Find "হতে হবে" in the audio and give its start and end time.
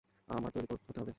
0.79-1.09